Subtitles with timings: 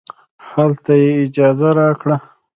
[0.49, 2.17] هلته یې اجازه راکړه.